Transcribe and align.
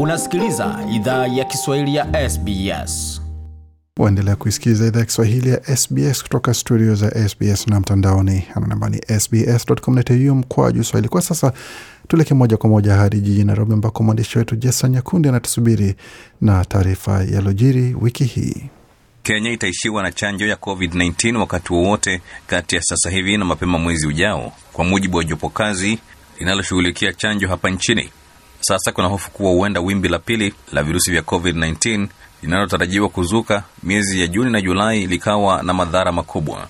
Unasikiliza 0.00 0.78
idhaa 0.94 1.26
ya 1.26 1.44
Kiswahili 1.44 1.94
ya 1.94 2.30
SBS. 2.30 3.22
Waendelea 3.98 4.36
kuisikiliza 4.36 4.86
idhaa 4.86 4.98
ya 5.00 5.04
Kiswahili 5.06 5.50
ya 5.50 5.76
SBS 5.76 6.22
kutoka 6.22 6.54
studio 6.54 6.94
za 6.94 7.28
SBS 7.28 7.66
na 7.66 7.80
mtandaoni 7.80 8.44
ananamba 8.54 8.88
ni 8.88 9.20
sbs.com.au 9.20 10.34
mkwaju 10.34 10.84
swahili. 10.84 11.08
Kwa 11.08 11.22
sasa 11.22 11.52
tuelekee 12.08 12.34
moja 12.34 12.56
kwa 12.56 12.70
moja 12.70 12.94
hadi 12.94 13.20
jijini 13.20 13.44
Nairobi 13.44 13.72
ambako 13.72 14.02
mwandishi 14.02 14.38
wetu 14.38 14.56
Jason 14.56 14.90
Nyakundi 14.90 15.28
anatusubiri 15.28 15.94
na 16.40 16.64
taarifa 16.64 17.24
yalojiri 17.24 17.96
wiki 18.00 18.24
hii. 18.24 18.70
Kenya 19.22 19.50
itaishiwa 19.50 20.02
na 20.02 20.12
chanjo 20.12 20.46
ya 20.46 20.56
COVID-19 20.56 21.36
wakati 21.36 21.72
wowote 21.72 22.20
kati 22.46 22.76
ya 22.76 22.82
sasa 22.82 23.10
hivi 23.10 23.36
na 23.36 23.44
mapema 23.44 23.78
mwezi 23.78 24.06
ujao, 24.06 24.52
kwa 24.72 24.84
mujibu 24.84 25.16
wa 25.16 25.24
jopo 25.24 25.48
kazi 25.48 25.98
linaloshughulikia 26.38 27.12
chanjo 27.12 27.48
hapa 27.48 27.70
nchini. 27.70 28.10
Sasa 28.68 28.92
kuna 28.92 29.08
hofu 29.08 29.30
kuwa 29.30 29.50
huenda 29.52 29.80
wimbi 29.80 30.08
la 30.08 30.18
pili 30.18 30.54
la 30.72 30.82
virusi 30.82 31.10
vya 31.10 31.22
COVID-19 31.22 32.06
linalotarajiwa 32.42 33.08
kuzuka 33.08 33.62
miezi 33.82 34.20
ya 34.20 34.26
Juni 34.26 34.50
na 34.52 34.60
Julai 34.60 35.06
likawa 35.06 35.62
na 35.62 35.74
madhara 35.74 36.12
makubwa. 36.12 36.68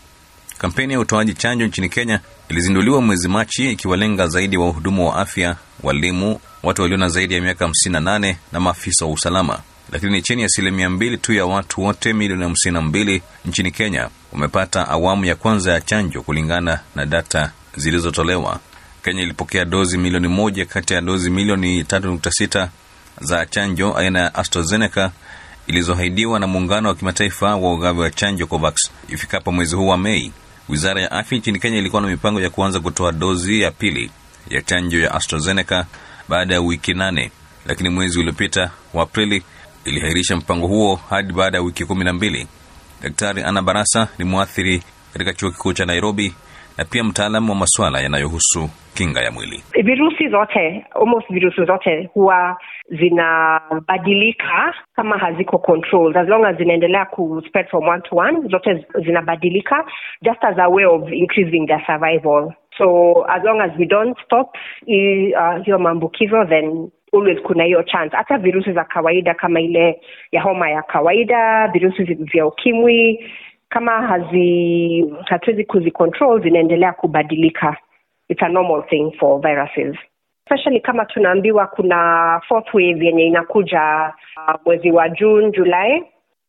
Kampeni 0.59 0.93
ya 0.93 1.01
utoaji 1.01 1.35
chanjo 1.35 1.67
nchini 1.67 1.89
Kenya 1.89 2.21
ilizinduliwa 2.49 3.01
mwezi 3.01 3.29
Machi, 3.29 3.71
ikiwalenga 3.73 4.27
zaidi 4.29 4.57
wahudumu 4.57 5.09
wa 5.09 5.17
afya, 5.17 5.57
walimu, 5.83 6.41
watu 6.63 6.83
walio 6.83 6.97
na 6.97 7.09
zaidi 7.09 7.35
ya 7.35 7.41
miaka 7.41 7.67
58 7.67 8.35
na 8.53 8.61
maafisa 8.61 9.05
wa 9.07 9.13
usalama. 9.13 9.59
Lakini 9.93 10.13
ni 10.13 10.23
chini 10.23 10.43
ya 10.43 10.47
asilimia 10.47 10.91
mbili 10.91 11.19
tu 11.19 11.33
ya 11.33 11.47
watu 11.47 11.83
wote 11.83 12.13
milioni 12.13 12.43
hamsini 12.43 12.75
na 12.75 12.81
mbili 12.81 13.23
nchini 13.45 13.71
Kenya 13.71 14.09
wamepata 14.33 14.89
awamu 14.89 15.25
ya 15.25 15.35
kwanza 15.37 15.73
ya 15.73 15.81
chanjo 15.81 16.23
kulingana 16.23 16.81
na 16.95 17.07
data 17.07 17.53
zilizotolewa. 17.77 18.61
Kenya 19.07 19.23
ilipokea 19.23 19.65
dozi 19.65 19.99
milioni 19.99 20.29
moja 20.29 20.67
kati 20.67 20.95
ya 20.95 21.01
dozi 21.01 21.31
milioni 21.31 21.83
3.6 21.83 22.69
za 23.21 23.47
chanjo 23.47 23.95
aina 23.97 24.19
ya 24.21 24.35
AstraZeneca 24.35 25.11
ilizoahidiwa 25.67 26.41
na 26.41 26.47
muungano 26.47 26.89
wa 26.89 26.95
kimataifa 26.95 27.57
wa 27.57 27.73
ugavi 27.75 28.01
wa 28.01 28.11
chanjo 28.11 28.47
COVAX 28.47 28.75
ifikapo 29.09 29.53
mwezi 29.53 29.77
huu 29.77 29.89
wa 29.89 29.99
Mei. 29.99 30.33
Wizara 30.69 31.01
ya 31.03 31.11
afya 31.13 31.39
nchini 31.39 31.59
Kenya 31.59 31.79
ilikuwa 31.79 32.03
na 32.03 32.09
mipango 32.09 32.41
ya 32.41 32.51
kuanza 32.51 32.81
kutoa 32.81 33.13
dozi 33.13 33.61
ya 33.61 33.71
pili 33.71 34.11
ya 34.51 34.63
chanjo 34.63 34.99
ya 35.01 35.15
AstraZeneca 35.15 35.85
baada 36.29 36.55
ya 36.55 36.61
wiki 36.61 36.95
nane, 36.95 37.31
lakini 37.67 37.89
mwezi 37.89 38.19
uliopita 38.21 38.71
wa 38.95 39.03
Aprili 39.03 39.43
iliahirisha 39.85 40.37
mpango 40.37 40.67
huo 40.67 41.01
hadi 41.11 41.33
baada 41.33 41.59
ya 41.59 41.63
wiki 41.65 41.85
kumi 41.85 42.05
na 42.05 42.13
mbili. 42.13 42.47
Daktari 43.03 43.43
Ana 43.43 43.63
Barasa 43.63 44.09
ni 44.19 44.25
mwathiri 44.25 44.83
katika 45.13 45.33
chuo 45.35 45.51
kikuu 45.51 45.73
cha 45.73 45.85
Nairobi 45.87 46.35
na 46.79 46.85
pia 46.85 47.05
mtaalamu 47.05 47.53
wa 47.53 47.59
masuala 47.59 48.01
yanayohusu 48.01 48.71
kinga 48.97 49.21
ya 49.21 49.31
mwili. 49.33 49.63
Virusi 49.85 50.29
zote 50.29 50.87
almost 51.01 51.27
virusi 51.33 51.65
zote 51.65 52.11
huwa 52.15 52.57
zinabadilika 52.91 54.75
kama 54.97 55.19
haziko 55.19 55.59
controlled. 55.59 56.17
As 56.17 56.29
long 56.29 56.45
as 56.45 56.57
zinaendelea 56.57 57.05
ku 57.05 57.43
spread 57.49 57.69
from 57.71 57.89
one 57.89 58.03
to 58.03 58.17
one, 58.17 58.49
zote 58.49 58.87
zinabadilika 59.05 59.85
just 60.23 60.45
as 60.45 60.59
a 60.59 60.69
way 60.69 60.85
of 60.85 61.13
increasing 61.13 61.67
their 61.67 61.83
survival. 61.87 62.53
So 62.79 63.23
as 63.29 63.43
long 63.45 63.61
as 63.61 63.71
we 63.79 63.85
don't 63.87 64.17
stop 64.25 64.55
uh, 64.87 65.79
maambukizo 65.79 66.45
then 66.49 66.91
always 67.13 67.39
kuna 67.43 67.65
hiyo 67.65 67.83
chance. 67.83 68.17
Hata 68.17 68.39
virusi 68.39 68.73
za 68.73 68.85
kawaida 68.85 69.35
kama 69.35 69.61
ile 69.61 70.01
ya 70.33 70.43
homa 70.43 70.71
ya 70.71 70.83
kawaida, 70.83 71.69
virusi 71.69 72.05
vya 72.05 72.47
ukimwi 72.47 73.25
kama 73.69 73.93
hazi 73.93 75.05
hatuwezi 75.25 75.65
kuzicontrol 75.65 76.43
zinaendelea 76.43 76.93
kubadilika. 76.93 77.77
It's 78.29 78.43
a 78.43 78.49
normal 78.49 78.83
thing 78.83 79.13
for 79.21 79.41
viruses 79.41 79.97
especially 80.47 80.81
kama 80.81 81.05
tunaambiwa 81.05 81.67
kuna 81.67 82.41
fourth 82.49 82.75
wave 82.75 83.07
yenye 83.07 83.25
inakuja 83.27 84.13
uh, 84.37 84.55
mwezi 84.65 84.91
wa 84.91 85.09
June 85.09 85.51
julai 85.51 86.05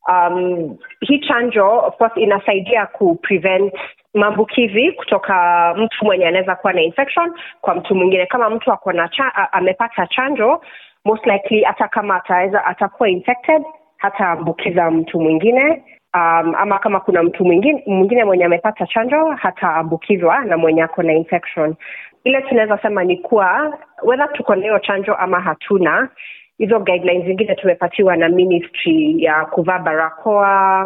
Um, 0.07 0.77
hii 1.01 1.19
chanjo 1.19 1.77
of 1.79 1.97
course 1.97 2.17
inasaidia 2.17 2.85
kuprevent 2.85 3.73
maambukizi 4.13 4.91
kutoka 4.91 5.73
mtu 5.77 6.05
mwenye 6.05 6.27
anaweza 6.27 6.55
kuwa 6.55 6.73
na 6.73 6.81
infection 6.81 7.33
kwa 7.61 7.75
mtu 7.75 7.95
mwingine. 7.95 8.25
Kama 8.25 8.49
mtu 8.49 8.71
ako 8.71 8.91
na 8.91 9.07
cha, 9.07 9.53
amepata 9.53 10.07
chanjo 10.07 10.61
most 11.05 11.25
likely 11.25 11.63
hata 11.63 11.87
kama 11.87 12.15
ataweza 12.15 12.65
atakuwa 12.65 13.09
infected 13.09 13.63
hataambukiza 13.97 14.91
mtu 14.91 15.21
mwingine. 15.21 15.83
Um, 16.13 16.55
ama 16.55 16.79
kama 16.79 16.99
kuna 16.99 17.23
mtu 17.23 17.45
mwingine 17.45 17.83
mwingine 17.87 18.23
mwenye 18.23 18.45
amepata 18.45 18.87
chanjo 18.87 19.25
hataambukizwa 19.25 20.45
na 20.45 20.57
mwenye 20.57 20.83
ako 20.83 21.03
na 21.03 21.13
infection. 21.13 21.75
Ile 22.23 22.41
tunaweza 22.41 22.77
sema 22.81 23.03
ni 23.03 23.17
kuwa 23.17 23.77
wedha 24.03 24.27
tuko 24.27 24.55
na 24.55 24.61
hiyo 24.61 24.79
chanjo 24.79 25.13
ama 25.15 25.39
hatuna, 25.39 26.09
hizo 26.57 26.79
guidelines 26.79 27.25
zingine 27.25 27.55
tumepatiwa 27.55 28.15
na 28.17 28.29
ministry 28.29 29.23
ya 29.23 29.45
kuvaa 29.45 29.79
barakoa, 29.79 30.85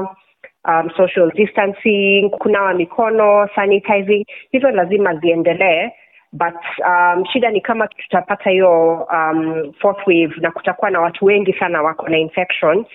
um, 0.68 0.90
social 0.98 1.32
distancing, 1.32 2.30
kunawa 2.30 2.74
mikono, 2.74 3.50
sanitizing, 3.56 4.26
hizo 4.52 4.72
lazima 4.72 5.16
ziendelee 5.16 5.90
but 6.34 6.56
um, 6.88 7.26
shida 7.26 7.50
ni 7.52 7.62
kama 7.62 7.88
tutapata 7.88 8.50
hiyo 8.50 8.94
um, 9.14 9.74
fourth 9.82 10.08
wave 10.08 10.34
na 10.38 10.52
kutakuwa 10.52 10.92
na 10.92 11.02
watu 11.02 11.26
wengi 11.26 11.54
sana 11.54 11.82
wako 11.82 12.10
na 12.10 12.18
infection 12.18 12.86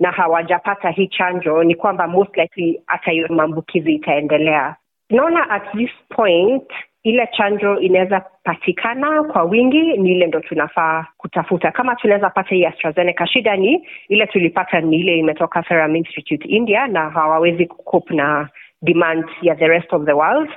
na 0.00 0.10
hawajapata 0.10 0.90
hii 0.90 1.06
chanjo, 1.06 1.64
ni 1.64 1.74
kwamba 1.74 2.06
most 2.08 2.36
likely 2.36 2.80
hata 2.86 3.10
hiyo 3.10 3.26
maambukizi 3.30 3.94
itaendelea. 3.94 4.76
Tunaona 5.08 5.50
at 5.50 5.72
this 5.72 5.90
point 6.08 6.64
ile 7.02 7.26
chanjo 7.32 7.78
inaweza 7.80 8.20
patikana 8.44 9.22
kwa 9.24 9.42
wingi, 9.42 9.96
ni 9.96 10.12
ile 10.12 10.26
ndo 10.26 10.40
tunafaa 10.40 11.06
kutafuta. 11.16 11.70
Kama 11.72 11.96
tunaweza 11.96 12.30
pata 12.30 12.54
hii 12.54 12.64
AstraZeneca, 12.64 13.26
shida 13.26 13.56
ni 13.56 13.88
ile 14.08 14.26
tulipata 14.26 14.80
ni 14.80 14.96
ile 15.00 15.18
imetoka 15.18 15.62
Serum 15.68 15.96
Institute 15.96 16.48
India, 16.48 16.86
na 16.86 17.10
hawawezi 17.10 17.66
kucope 17.66 18.14
na 18.14 18.48
demand 18.82 19.24
ya 19.42 19.54
the 19.54 19.68
rest 19.68 19.92
of 19.92 20.04
the 20.04 20.12
world 20.12 20.50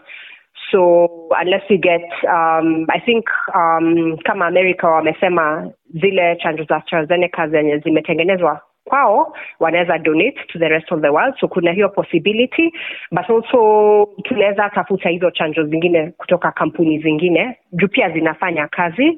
so 0.72 1.30
unless 1.42 1.64
we 1.70 1.78
get 1.78 2.02
um, 2.28 2.86
I 2.90 3.00
think 3.06 3.26
um, 3.56 4.18
kama 4.26 4.46
America 4.48 4.84
wamesema 4.88 5.72
zile 5.94 6.36
chanjo 6.36 6.64
za 6.64 6.76
AstraZeneca 6.76 7.48
zenye 7.48 7.78
zimetengenezwa 7.78 8.62
kwao 8.86 9.34
wanaweza 9.60 9.98
donate 9.98 10.40
to 10.48 10.60
the 10.60 10.68
rest 10.70 10.92
of 10.92 11.02
the 11.02 11.10
world, 11.10 11.36
so 11.40 11.48
kuna 11.48 11.72
hiyo 11.72 11.90
possibility, 11.90 12.72
but 13.12 13.30
also 13.30 14.10
tunaweza 14.24 14.70
tafuta 14.70 15.10
hizo 15.10 15.32
chanjo 15.32 15.64
zingine 15.64 16.12
kutoka 16.18 16.52
kampuni 16.52 17.00
zingine. 17.00 17.58
Juu 17.72 17.88
pia 17.88 18.10
zinafanya 18.10 18.68
kazi, 18.68 19.18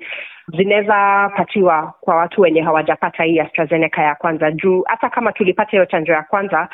zinaweza 0.57 1.31
patiwa 1.38 1.94
kwa 2.01 2.16
watu 2.16 2.41
wenye 2.41 2.61
hawajapata 2.61 3.23
hii 3.23 3.39
AstraZeneca 3.39 3.97
ya 4.01 4.16
kwanza, 4.16 4.51
juu 4.51 4.83
hata 4.88 5.09
kama 5.09 5.31
tulipata 5.31 5.72
hiyo 5.72 5.85
chanjo 5.85 6.13
ya 6.13 6.23
kwanza 6.23 6.69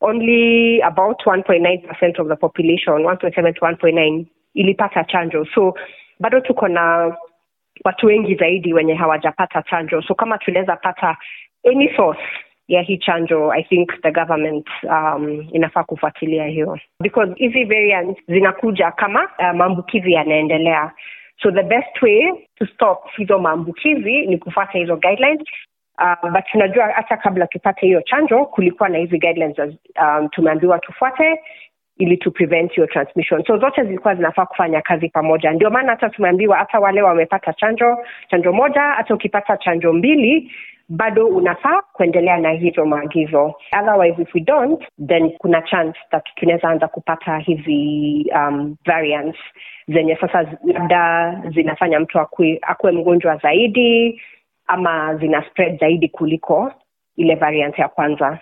only 0.00 0.82
about 0.82 1.22
1.9% 1.26 2.20
of 2.20 2.28
the 2.28 2.36
population 2.36 3.02
1.7 3.02 3.52
to 3.54 3.66
1.9 3.66 4.24
ilipata 4.54 5.04
chanjo, 5.04 5.44
so 5.54 5.74
bado 6.20 6.40
tuko 6.40 6.68
na 6.68 7.16
watu 7.84 8.06
wengi 8.06 8.34
zaidi 8.34 8.74
wenye 8.74 8.94
hawajapata 8.94 9.62
chanjo, 9.62 10.02
so 10.02 10.14
kama 10.14 10.38
tunaweza 10.38 10.76
pata 10.76 11.16
any 11.64 11.88
source 11.96 12.20
ya 12.68 12.82
hii 12.82 12.98
chanjo 12.98 13.52
I 13.52 13.62
think 13.62 13.90
the 14.02 14.10
government 14.12 14.66
um, 14.82 15.46
inafaa 15.52 15.84
kufuatilia 15.84 16.46
hiyo. 16.46 16.78
Because 17.00 17.32
hizi 17.36 17.64
variant 17.64 18.18
zinakuja 18.28 18.90
kama 18.90 19.28
uh, 19.38 19.56
maambukizi 19.56 20.12
yanaendelea. 20.12 20.92
So 21.42 21.50
the 21.50 21.62
best 21.62 22.02
way 22.02 22.32
to 22.58 22.66
stop 22.66 22.98
hizo 23.16 23.38
maambukizi 23.38 24.26
ni 24.26 24.38
kufuata 24.38 24.78
hizo 24.78 24.96
guidelines. 24.96 25.42
Uh, 25.98 26.30
but 26.30 26.44
tunajua 26.52 26.86
hata 26.86 27.16
kabla 27.16 27.46
tupate 27.46 27.86
hiyo 27.86 28.02
chanjo 28.02 28.44
kulikuwa 28.44 28.88
na 28.88 28.98
hizi 28.98 29.18
guidelines 29.18 29.58
um, 29.58 30.28
tumeambiwa 30.28 30.78
tufuate 30.78 31.40
ili 31.98 32.16
to 32.16 32.30
prevent 32.30 32.78
your 32.78 32.88
transmission. 32.88 33.44
So 33.44 33.58
zote 33.58 33.82
zilikuwa 33.84 34.14
zinafaa 34.14 34.46
kufanya 34.46 34.80
kazi 34.82 35.08
pamoja. 35.08 35.50
Ndio 35.52 35.70
maana 35.70 35.90
hata 35.90 36.08
tumeambiwa 36.10 36.56
hata 36.56 36.80
wale 36.80 37.02
wamepata 37.02 37.52
chanjo 37.52 37.98
chanjo 38.30 38.52
moja 38.52 38.80
hata 38.80 39.14
ukipata 39.14 39.56
chanjo 39.56 39.92
mbili 39.92 40.52
bado 40.88 41.26
unafaa 41.26 41.82
kuendelea 41.92 42.36
na 42.38 42.50
hivyo 42.50 42.86
maagizo 42.86 43.54
otherwise 43.80 44.22
if 44.22 44.34
we 44.34 44.40
don't 44.40 44.84
then 45.06 45.30
kuna 45.38 45.62
chance 45.62 45.98
that 46.10 46.24
tunaweza 46.34 46.68
anza 46.68 46.88
kupata 46.88 47.38
hizi 47.38 48.26
um, 48.34 48.76
variants 48.86 49.36
zenye 49.88 50.16
sasa 50.16 50.46
labda 50.64 51.32
zinafanya 51.54 52.00
mtu 52.00 52.18
akuwe, 52.20 52.92
mgonjwa 52.92 53.36
zaidi 53.36 54.20
ama 54.66 55.14
zina 55.16 55.44
spread 55.50 55.80
zaidi 55.80 56.08
kuliko 56.08 56.72
ile 57.16 57.34
variant 57.34 57.78
ya 57.78 57.88
kwanza 57.88 58.38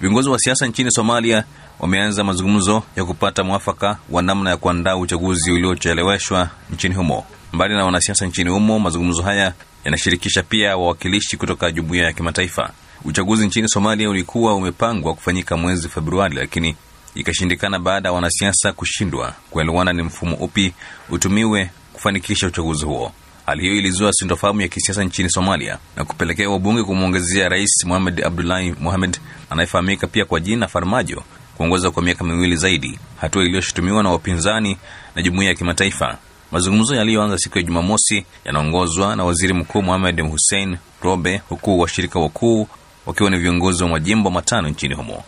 Viongozi 0.00 0.30
wa 0.30 0.38
siasa 0.38 0.66
nchini 0.66 0.90
Somalia 0.90 1.44
wameanza 1.80 2.24
mazungumzo 2.24 2.82
ya 2.96 3.04
kupata 3.04 3.44
mwafaka 3.44 3.98
wa 4.10 4.22
namna 4.22 4.50
ya 4.50 4.56
kuandaa 4.56 4.96
uchaguzi 4.96 5.52
uliocheleweshwa 5.52 6.48
nchini 6.72 6.94
humo. 6.94 7.24
Mbali 7.52 7.74
na 7.74 7.84
wanasiasa 7.84 8.26
nchini 8.26 8.50
humo, 8.50 8.78
mazungumzo 8.78 9.22
haya 9.22 9.52
yanashirikisha 9.84 10.42
pia 10.42 10.76
wawakilishi 10.76 11.36
kutoka 11.36 11.70
jumuiya 11.70 12.04
ya 12.04 12.12
kimataifa. 12.12 12.70
Uchaguzi 13.04 13.46
nchini 13.46 13.68
Somalia 13.68 14.10
ulikuwa 14.10 14.54
umepangwa 14.54 15.14
kufanyika 15.14 15.56
mwezi 15.56 15.88
Februari, 15.88 16.36
lakini 16.36 16.76
ikashindikana 17.14 17.78
baada 17.78 18.08
ya 18.08 18.12
wanasiasa 18.12 18.72
kushindwa 18.72 19.34
kuelewana 19.50 19.92
ni 19.92 20.02
mfumo 20.02 20.36
upi 20.36 20.72
utumiwe 21.10 21.70
kufanikisha 21.92 22.46
uchaguzi 22.46 22.84
huo. 22.84 23.12
Hali 23.46 23.62
hiyo 23.62 23.74
ilizua 23.74 24.12
sintofahamu 24.12 24.60
ya 24.60 24.68
kisiasa 24.68 25.04
nchini 25.04 25.30
Somalia 25.30 25.78
na 25.96 26.04
kupelekea 26.04 26.50
wabunge 26.50 26.82
kumwongezea 26.82 27.48
Rais 27.48 27.84
Mohamed 27.84 28.24
Abdullahi 28.24 28.74
Mohamed 28.80 29.18
anayefahamika 29.50 30.06
pia 30.06 30.24
kwa 30.24 30.40
jina 30.40 30.68
Farmajo 30.68 31.22
kuongoza 31.56 31.90
kwa 31.90 32.02
miaka 32.02 32.24
miwili 32.24 32.56
zaidi, 32.56 32.98
hatua 33.20 33.42
iliyoshutumiwa 33.44 34.02
na 34.02 34.10
wapinzani 34.10 34.76
na 35.16 35.22
jumuiya 35.22 35.50
ya 35.50 35.54
kimataifa. 35.56 36.18
Mazungumzo 36.50 36.94
yaliyoanza 36.94 37.38
siku 37.38 37.58
ya 37.58 37.64
Jumamosi 37.64 38.24
yanaongozwa 38.44 39.16
na 39.16 39.24
waziri 39.24 39.52
mkuu 39.54 39.82
Mohamed 39.82 40.20
Hussein 40.30 40.76
Robe, 41.02 41.42
huku 41.48 41.80
washirika 41.80 42.20
wakuu 42.20 42.68
wakiwa 43.06 43.30
ni 43.30 43.38
viongozi 43.38 43.82
wa 43.82 43.88
majimbo 43.88 44.30
matano 44.30 44.68
nchini 44.68 44.94
humo. 44.94 45.22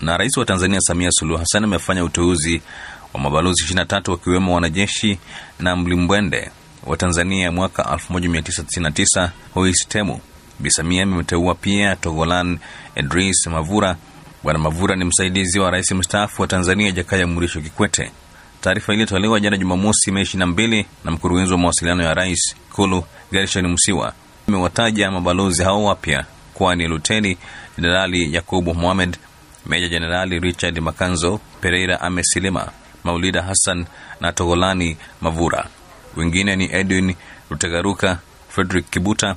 Na 0.00 0.16
rais 0.16 0.36
wa 0.36 0.44
Tanzania 0.44 0.80
Samia 0.80 1.10
Suluhu 1.10 1.38
Hassan 1.38 1.64
amefanya 1.64 2.04
uteuzi 2.04 2.62
wa 3.14 3.20
mabalozi 3.20 3.74
23 3.74 4.10
wakiwemo 4.10 4.54
wanajeshi 4.54 5.18
na 5.60 5.76
mlimbwende 5.76 6.50
wa 6.86 6.96
Tanzania 6.96 7.52
mwaka 7.52 7.82
1999 8.10 9.28
Hois 9.54 9.88
Temu. 9.88 10.20
Bi 10.58 10.70
pia 11.60 11.96
Togolan 11.96 12.58
Edris 12.94 13.46
Mavura. 13.46 13.96
Bwana 14.42 14.58
Mavura 14.58 14.96
ni 14.96 15.04
msaidizi 15.04 15.58
wa 15.58 15.70
rais 15.70 15.92
mstaafu 15.92 16.42
wa 16.42 16.48
Tanzania 16.48 16.90
Jakaya 16.90 17.26
Mrisho 17.26 17.60
Kikwete. 17.60 18.10
Taarifa 18.64 18.92
iliyotolewa 18.92 19.40
jana 19.40 19.56
Jumamosi, 19.56 20.10
Mei 20.12 20.22
22 20.24 20.84
na 21.04 21.10
mkurugenzi 21.10 21.52
wa 21.52 21.58
mawasiliano 21.58 22.02
ya 22.02 22.14
rais 22.14 22.56
Ikulu 22.70 23.04
Gershon 23.32 23.68
Msiwa 23.68 24.12
imewataja 24.48 25.10
mabalozi 25.10 25.62
hao 25.64 25.84
wapya 25.84 26.24
kuwa 26.54 26.74
ni 26.76 26.88
Luteni 26.88 27.38
Jenerali 27.78 28.34
Yakubu 28.34 28.74
Mohamed, 28.74 29.16
Meja 29.66 29.88
Jenerali 29.88 30.38
Richard 30.40 30.78
Makanzo 30.78 31.40
Pereira, 31.60 32.00
Amesilima 32.00 32.70
Maulida 33.04 33.42
Hassan 33.42 33.86
na 34.20 34.32
Togolani 34.32 34.96
Mavura. 35.20 35.68
Wengine 36.16 36.56
ni 36.56 36.68
Edwin 36.72 37.14
Rutegaruka, 37.50 38.18
Frederick 38.48 38.90
Kibuta, 38.90 39.36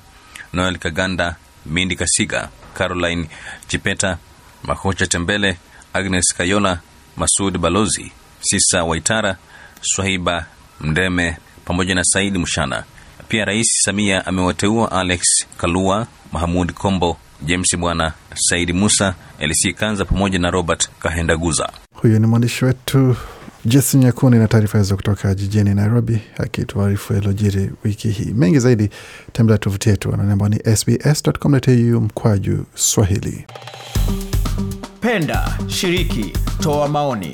Noel 0.54 0.78
Kaganda, 0.78 1.36
Mindi 1.66 1.96
Kasiga, 1.96 2.50
Caroline 2.74 3.30
Chipeta, 3.68 4.18
Makocha 4.64 5.08
Tembele, 5.08 5.58
Agnes 5.94 6.34
Kayola, 6.38 6.80
Masud 7.18 7.58
Balozi, 7.58 8.12
Sisa 8.42 8.84
Waitara, 8.84 9.38
Swahiba 9.82 10.46
Mdeme 10.82 11.38
pamoja 11.66 11.96
na 11.96 12.04
Saidi 12.04 12.40
Mshana. 12.40 12.84
Pia 13.28 13.46
Rais 13.46 13.68
Samia 13.84 14.26
amewateua 14.26 14.92
Alex 14.92 15.22
Kalua, 15.58 16.08
Mahamud 16.32 16.74
Kombo, 16.74 17.18
James 17.46 17.78
Bwana, 17.78 18.14
Saidi 18.36 18.74
Musa, 18.74 19.16
Elisi 19.40 19.74
Kanza 19.74 20.06
pamoja 20.06 20.40
na 20.40 20.52
Robert 20.52 20.90
Kahendaguza. 21.00 21.70
Huyo 21.94 22.20
ni 22.20 22.28
mwandishi 22.28 22.66
wetu 22.66 23.16
Jesi 23.66 23.98
Nyakuni 23.98 24.38
na 24.38 24.48
taarifa 24.48 24.78
hizo 24.78 24.96
kutoka 24.96 25.36
jijini 25.36 25.74
Nairobi, 25.76 26.20
akituarifu 26.38 27.14
yaliyojiri 27.14 27.72
wiki 27.84 28.10
hii. 28.10 28.34
Mengi 28.34 28.60
zaidi 28.60 28.90
tembelea 29.34 29.58
tovuti 29.58 29.90
yetu 29.90 30.14
ambao 30.14 30.50
ni 30.50 30.60
sbs.com.au 30.78 32.02
mkwaju 32.02 32.66
Swahili. 32.76 33.46
Penda, 35.02 35.58
shiriki, 35.68 36.34
toa 36.60 36.88
maoni, 36.88 37.34